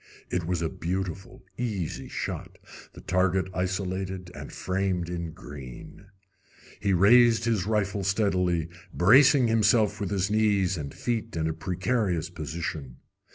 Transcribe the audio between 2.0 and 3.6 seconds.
shot, the target